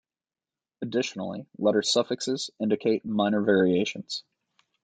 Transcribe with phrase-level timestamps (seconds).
[0.81, 4.23] Additionally, letter suffixes indicate minor variations.